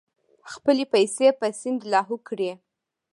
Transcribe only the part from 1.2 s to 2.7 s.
په سیند لاهو کړې.